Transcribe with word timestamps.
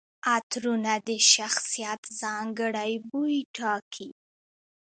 عطرونه 0.33 0.93
د 1.07 1.09
شخصیت 1.33 2.01
ځانګړي 2.21 2.91
بوی 3.09 3.37
ټاکي. 3.55 4.09